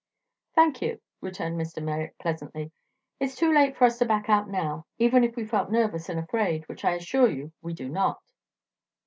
"Thank 0.55 0.81
you," 0.81 0.99
returned 1.21 1.61
Mr. 1.61 1.79
Merrick 1.79 2.17
pleasantly. 2.17 2.71
"It's 3.19 3.35
too 3.35 3.53
late 3.53 3.77
for 3.77 3.85
us 3.85 3.99
to 3.99 4.05
back 4.05 4.29
out 4.31 4.49
now, 4.49 4.87
even 4.97 5.23
if 5.23 5.35
we 5.35 5.45
felt 5.45 5.69
nervous 5.69 6.09
and 6.09 6.19
afraid, 6.19 6.67
which 6.67 6.83
I 6.83 6.93
assure 6.95 7.29
you 7.29 7.51
we 7.61 7.75
do 7.75 7.87
not." 7.87 8.19